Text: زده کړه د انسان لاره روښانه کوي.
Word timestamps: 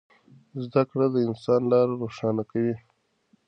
زده 0.63 0.81
کړه 0.89 1.05
د 1.11 1.15
انسان 1.27 1.61
لاره 1.71 1.93
روښانه 2.01 2.43
کوي. 2.51 2.75